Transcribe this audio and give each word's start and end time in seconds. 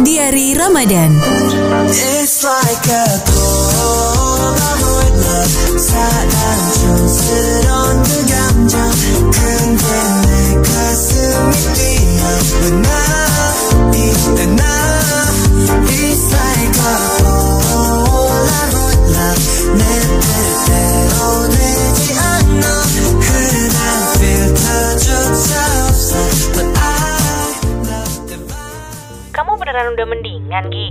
Diari 0.00 0.56
Ramadan. 0.56 1.12
It's 1.88 2.40
like 2.44 2.86
a 2.88 3.29
beneran 29.70 29.94
udah 29.94 30.06
mendingan, 30.10 30.64
Gi? 30.74 30.88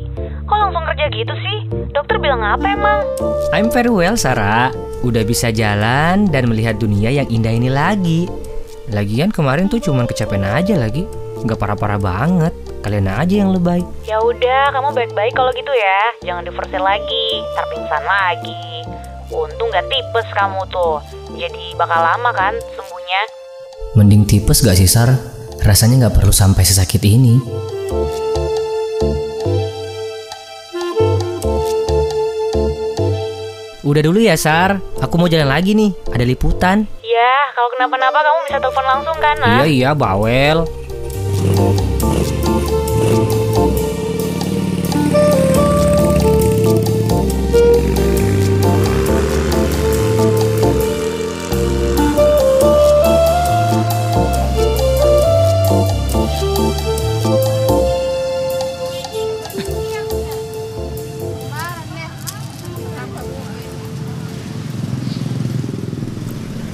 Kok 0.48 0.56
langsung 0.56 0.88
kerja 0.88 1.12
gitu 1.12 1.36
sih? 1.36 1.58
Dokter 1.92 2.16
bilang 2.16 2.40
apa 2.40 2.64
emang? 2.64 3.04
I'm 3.52 3.68
very 3.68 3.92
well, 3.92 4.16
Sarah. 4.16 4.72
Udah 5.04 5.28
bisa 5.28 5.52
jalan 5.52 6.32
dan 6.32 6.48
melihat 6.48 6.80
dunia 6.80 7.12
yang 7.12 7.28
indah 7.28 7.52
ini 7.52 7.68
lagi. 7.68 8.32
Lagian 8.96 9.36
kemarin 9.36 9.68
tuh 9.68 9.84
cuman 9.84 10.08
kecapean 10.08 10.48
aja 10.48 10.80
lagi. 10.80 11.04
Nggak 11.44 11.60
parah-parah 11.60 12.00
banget. 12.00 12.56
Kalian 12.80 13.12
aja 13.12 13.36
yang 13.36 13.52
lebay. 13.52 13.84
Ya 14.08 14.24
udah, 14.24 14.72
kamu 14.72 14.96
baik-baik 14.96 15.36
kalau 15.36 15.52
gitu 15.52 15.76
ya. 15.76 16.00
Jangan 16.24 16.48
diversi 16.48 16.80
lagi, 16.80 17.28
ntar 17.52 17.68
pingsan 17.76 18.04
lagi. 18.08 18.64
Untung 19.28 19.76
gak 19.76 19.92
tipes 19.92 20.28
kamu 20.32 20.64
tuh. 20.72 21.04
Jadi 21.36 21.76
bakal 21.76 22.00
lama 22.00 22.32
kan 22.32 22.56
sembuhnya. 22.80 23.22
Mending 24.00 24.24
tipes 24.24 24.64
gak 24.64 24.80
sih, 24.80 24.88
Sar? 24.88 25.12
Rasanya 25.60 26.08
nggak 26.08 26.24
perlu 26.24 26.32
sampai 26.32 26.64
sesakit 26.64 27.04
ini. 27.04 27.78
Udah 33.90 34.06
dulu 34.06 34.22
ya, 34.22 34.38
Sar. 34.38 34.78
Aku 35.02 35.18
mau 35.18 35.26
jalan 35.26 35.50
lagi 35.50 35.74
nih. 35.74 35.90
Ada 36.14 36.22
liputan. 36.22 36.86
Ya, 37.02 37.34
kalau 37.52 37.74
kenapa-napa 37.74 38.22
kamu 38.22 38.40
bisa 38.46 38.58
telepon 38.62 38.86
langsung 38.86 39.18
kan, 39.18 39.34
Iya, 39.36 39.50
Nah? 39.50 39.66
iya, 39.66 39.90
bawel. 39.98 40.58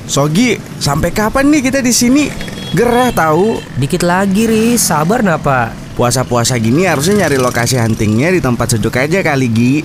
Sogi, 0.06 0.62
sampai 0.78 1.10
kapan 1.10 1.50
nih 1.50 1.66
kita 1.66 1.82
di 1.82 1.90
sini? 1.90 2.30
Gerah 2.78 3.10
tahu. 3.10 3.58
Dikit 3.82 4.06
lagi, 4.06 4.46
Riz. 4.46 4.86
Sabar 4.86 5.26
napa? 5.26 5.74
Puasa-puasa 5.98 6.60
gini 6.62 6.86
harusnya 6.86 7.26
nyari 7.26 7.42
lokasi 7.42 7.82
huntingnya 7.82 8.30
di 8.30 8.38
tempat 8.38 8.78
sejuk 8.78 8.94
aja 9.00 9.26
kali 9.26 9.50
Gi. 9.50 9.76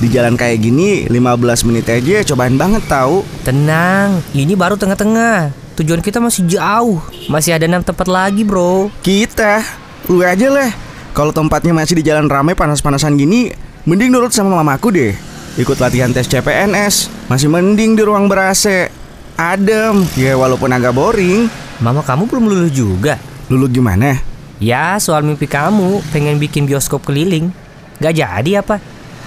Di 0.00 0.08
jalan 0.12 0.36
kayak 0.36 0.60
gini 0.60 1.06
15 1.08 1.68
menit 1.68 1.88
aja 1.88 2.26
cobaan 2.28 2.60
banget 2.60 2.84
tahu. 2.90 3.24
Tenang, 3.46 4.20
ini 4.36 4.52
baru 4.52 4.76
tengah-tengah. 4.76 5.54
Tujuan 5.80 6.04
kita 6.04 6.20
masih 6.20 6.44
jauh. 6.44 7.00
Masih 7.32 7.56
ada 7.56 7.64
enam 7.64 7.80
tempat 7.80 8.04
lagi, 8.04 8.44
bro. 8.44 8.92
Kita, 9.00 9.64
lu 10.12 10.20
aja 10.20 10.52
lah. 10.52 10.68
Kalau 11.16 11.32
tempatnya 11.32 11.72
masih 11.72 11.96
di 11.96 12.04
jalan 12.04 12.28
ramai 12.28 12.52
panas-panasan 12.52 13.16
gini, 13.16 13.48
mending 13.88 14.12
nurut 14.12 14.34
sama 14.34 14.60
mamaku 14.60 14.92
deh. 14.92 15.16
Ikut 15.56 15.80
latihan 15.80 16.12
tes 16.12 16.28
CPNS, 16.28 17.08
masih 17.32 17.48
mending 17.48 17.96
di 17.96 18.02
ruang 18.04 18.28
ber-AC. 18.28 18.99
Adem, 19.40 20.04
ya 20.20 20.36
walaupun 20.36 20.68
agak 20.68 20.92
boring. 20.92 21.48
Mama 21.80 22.04
kamu 22.04 22.28
belum 22.28 22.44
luluh 22.44 22.68
juga. 22.68 23.16
Lulu 23.48 23.72
gimana? 23.72 24.20
Ya, 24.60 25.00
soal 25.00 25.24
mimpi 25.24 25.48
kamu 25.48 26.04
pengen 26.12 26.36
bikin 26.36 26.68
bioskop 26.68 27.08
keliling. 27.08 27.48
Gak 28.04 28.20
jadi 28.20 28.60
apa? 28.60 28.76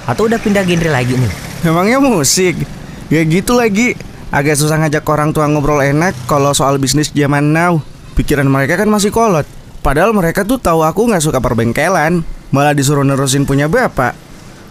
Atau 0.06 0.30
udah 0.30 0.38
pindah 0.38 0.62
genre 0.62 0.94
lagi 0.94 1.18
nih? 1.18 1.34
Emangnya 1.66 1.98
musik? 1.98 2.62
Ya 3.10 3.26
gitu 3.26 3.58
lagi. 3.58 3.98
Agak 4.30 4.62
susah 4.62 4.78
ngajak 4.86 5.02
orang 5.10 5.34
tua 5.34 5.50
ngobrol 5.50 5.82
enak 5.82 6.14
kalau 6.30 6.54
soal 6.54 6.78
bisnis 6.78 7.10
zaman 7.10 7.50
now. 7.50 7.82
Pikiran 8.14 8.46
mereka 8.46 8.78
kan 8.78 8.94
masih 8.94 9.10
kolot. 9.10 9.50
Padahal 9.82 10.14
mereka 10.14 10.46
tuh 10.46 10.62
tahu 10.62 10.86
aku 10.86 11.10
nggak 11.10 11.26
suka 11.26 11.42
perbengkelan, 11.42 12.22
malah 12.54 12.78
disuruh 12.78 13.02
nerusin 13.02 13.50
punya 13.50 13.66
bapak. 13.66 14.14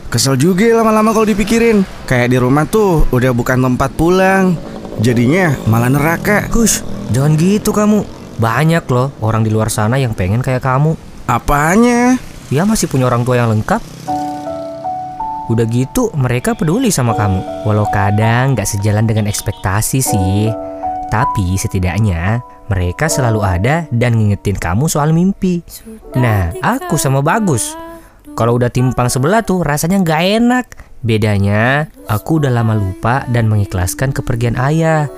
Kesel 0.06 0.38
juga 0.38 0.70
lama-lama 0.70 1.10
kalau 1.10 1.26
dipikirin. 1.26 1.82
Kayak 2.06 2.30
di 2.30 2.38
rumah 2.38 2.62
tuh 2.70 3.10
udah 3.10 3.34
bukan 3.34 3.58
tempat 3.58 3.90
pulang. 3.98 4.54
Jadinya 5.00 5.56
malah 5.70 5.88
neraka. 5.88 6.50
Hush, 6.52 6.84
jangan 7.14 7.38
gitu 7.40 7.72
kamu. 7.72 8.04
Banyak 8.36 8.84
loh 8.90 9.14
orang 9.24 9.46
di 9.46 9.50
luar 9.54 9.72
sana 9.72 9.96
yang 9.96 10.12
pengen 10.12 10.44
kayak 10.44 10.60
kamu. 10.60 10.98
Apanya? 11.24 12.18
Ya 12.52 12.68
masih 12.68 12.90
punya 12.90 13.08
orang 13.08 13.24
tua 13.24 13.40
yang 13.40 13.48
lengkap. 13.48 13.80
Udah 15.48 15.66
gitu 15.68 16.12
mereka 16.12 16.52
peduli 16.52 16.92
sama 16.92 17.16
kamu. 17.16 17.64
Walau 17.64 17.88
kadang 17.88 18.52
gak 18.52 18.68
sejalan 18.68 19.08
dengan 19.08 19.24
ekspektasi 19.30 20.00
sih. 20.04 20.52
Tapi 21.12 21.56
setidaknya 21.60 22.40
mereka 22.72 23.04
selalu 23.04 23.44
ada 23.44 23.84
dan 23.92 24.16
ngingetin 24.16 24.56
kamu 24.56 24.88
soal 24.88 25.12
mimpi. 25.12 25.60
Nah, 26.16 26.56
aku 26.64 26.96
sama 26.96 27.20
Bagus. 27.20 27.76
Kalau 28.32 28.56
udah 28.56 28.72
timpang 28.72 29.12
sebelah 29.12 29.44
tuh 29.44 29.60
rasanya 29.60 30.00
gak 30.00 30.22
enak. 30.42 30.66
Bedanya, 31.02 31.90
aku 32.06 32.38
udah 32.38 32.48
lama 32.48 32.78
lupa 32.78 33.26
dan 33.28 33.50
mengikhlaskan 33.50 34.14
kepergian 34.14 34.54
ayah. 34.56 35.10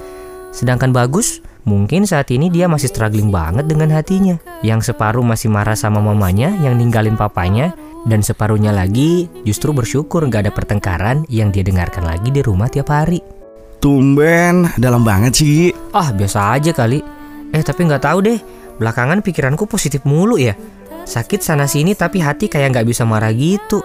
Sedangkan 0.51 0.91
Bagus, 0.91 1.45
mungkin 1.69 2.09
saat 2.09 2.33
ini 2.33 2.49
dia 2.49 2.67
masih 2.67 2.89
struggling 2.89 3.29
banget 3.29 3.69
dengan 3.69 3.93
hatinya. 3.93 4.41
Yang 4.65 4.95
separuh 4.95 5.23
masih 5.23 5.53
marah 5.53 5.77
sama 5.77 6.01
mamanya 6.01 6.57
yang 6.63 6.81
ninggalin 6.81 7.19
papanya, 7.21 7.77
dan 8.05 8.21
separuhnya 8.21 8.73
lagi 8.73 9.29
justru 9.49 9.73
bersyukur 9.73 10.25
nggak 10.29 10.49
ada 10.49 10.53
pertengkaran 10.53 11.25
yang 11.33 11.49
dia 11.49 11.65
dengarkan 11.65 12.05
lagi 12.05 12.29
di 12.29 12.41
rumah 12.45 12.69
tiap 12.69 12.93
hari. 12.93 13.21
Tumben, 13.81 14.73
dalam 14.81 15.05
banget 15.05 15.33
sih. 15.37 15.69
Ah, 15.93 16.09
biasa 16.13 16.57
aja 16.57 16.73
kali. 16.73 17.05
Eh, 17.53 17.61
tapi 17.61 17.85
nggak 17.85 18.05
tahu 18.05 18.19
deh. 18.25 18.39
Belakangan 18.81 19.21
pikiranku 19.21 19.69
positif 19.69 20.03
mulu 20.09 20.41
ya. 20.41 20.57
Sakit 21.05 21.45
sana 21.45 21.69
sini 21.69 21.93
tapi 21.93 22.25
hati 22.25 22.49
kayak 22.49 22.73
nggak 22.73 22.89
bisa 22.89 23.05
marah 23.05 23.29
gitu. 23.31 23.85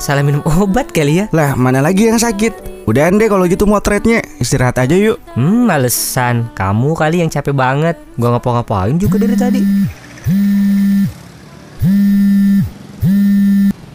Salah 0.00 0.22
minum 0.22 0.40
obat 0.46 0.94
kali 0.94 1.20
ya. 1.20 1.26
Lah, 1.34 1.58
mana 1.58 1.82
lagi 1.84 2.08
yang 2.08 2.16
sakit? 2.16 2.86
Udah 2.88 3.12
deh 3.12 3.28
kalau 3.28 3.44
gitu 3.44 3.68
motretnya. 3.68 4.24
Istirahat 4.40 4.80
aja 4.80 4.96
yuk. 4.96 5.20
Hmm, 5.36 5.68
malesan. 5.68 6.48
Kamu 6.56 6.96
kali 6.96 7.20
yang 7.20 7.28
capek 7.28 7.52
banget. 7.52 8.00
Gua 8.16 8.38
ngapa-ngapain 8.38 8.96
juga 8.96 9.20
dari 9.20 9.36
tadi. 9.36 9.60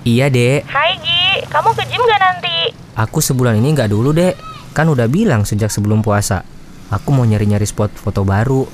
Iya, 0.06 0.30
Dek. 0.30 0.70
Hai, 0.70 1.02
Gi. 1.02 1.50
Kamu 1.50 1.74
ke 1.74 1.84
gym 1.90 2.04
gak 2.06 2.22
nanti? 2.22 2.70
Aku 2.94 3.24
sebulan 3.24 3.58
ini 3.58 3.74
nggak 3.74 3.90
dulu, 3.90 4.14
Dek. 4.14 4.38
Kan 4.78 4.92
udah 4.92 5.10
bilang 5.10 5.48
sejak 5.48 5.74
sebelum 5.74 6.06
puasa. 6.06 6.46
Aku 6.94 7.10
mau 7.10 7.26
nyari-nyari 7.26 7.66
spot 7.66 7.90
foto 7.98 8.22
baru. 8.22 8.68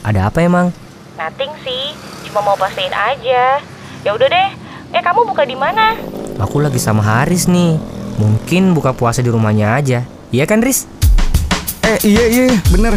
Ada 0.00 0.32
apa 0.32 0.40
emang? 0.40 0.72
Nothing 1.18 1.50
sih. 1.66 1.98
Cuma 2.30 2.46
mau 2.46 2.54
pastiin 2.54 2.94
aja. 2.94 3.58
Ya 4.06 4.10
udah 4.14 4.30
deh. 4.30 4.48
Eh, 4.94 5.02
kamu 5.02 5.26
buka 5.26 5.42
di 5.42 5.58
mana? 5.58 5.98
Aku 6.38 6.62
lagi 6.62 6.78
sama 6.78 7.02
Haris 7.02 7.50
nih. 7.50 7.74
Mungkin 8.22 8.70
buka 8.70 8.94
puasa 8.94 9.18
di 9.18 9.26
rumahnya 9.26 9.74
aja. 9.74 10.06
Iya 10.30 10.46
kan, 10.46 10.62
Riz? 10.62 10.86
Eh, 11.82 11.98
iya 12.06 12.24
iya, 12.30 12.46
bener. 12.70 12.94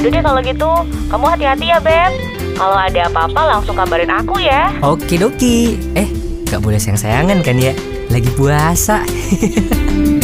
Yaudah 0.00 0.10
deh 0.10 0.22
kalau 0.24 0.40
gitu, 0.40 0.70
kamu 1.12 1.24
hati-hati 1.28 1.66
ya, 1.68 1.78
Beb. 1.84 2.12
Kalau 2.56 2.78
ada 2.80 3.00
apa-apa 3.12 3.40
langsung 3.44 3.76
kabarin 3.76 4.08
aku 4.08 4.40
ya. 4.40 4.72
Oke 4.80 5.20
doki. 5.20 5.76
Eh, 5.92 6.08
gak 6.48 6.64
boleh 6.64 6.80
sayang-sayangan 6.80 7.44
kan 7.44 7.60
ya? 7.60 7.76
Lagi 8.08 8.32
puasa. 8.32 9.04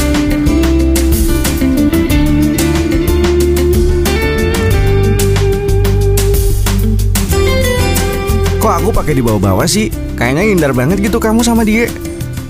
pakai 9.11 9.27
dibawa-bawa 9.27 9.67
sih? 9.67 9.91
Kayaknya 10.15 10.43
ngindar 10.47 10.71
banget 10.71 11.03
gitu 11.03 11.19
kamu 11.19 11.43
sama 11.43 11.67
dia. 11.67 11.91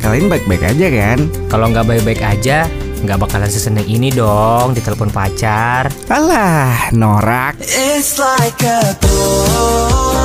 Kalian 0.05 0.29
baik-baik 0.29 0.61
aja 0.61 0.93
kan? 0.93 1.25
Kalau 1.49 1.73
nggak 1.73 1.89
baik-baik 1.89 2.21
aja, 2.21 2.69
nggak 3.01 3.17
bakalan 3.17 3.49
seseneng 3.49 3.89
ini 3.89 4.13
dong 4.13 4.77
ditelepon 4.77 5.09
pacar. 5.09 5.89
Alah, 6.13 6.93
norak. 6.93 7.57
It's 7.65 8.21
like 8.21 8.61
a 8.61 8.93
Polaroid 9.01 10.20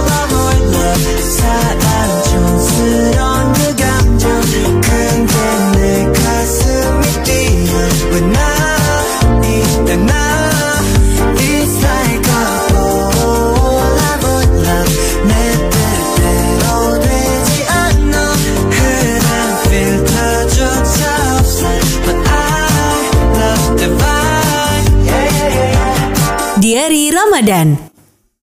Ramadan 27.25 27.94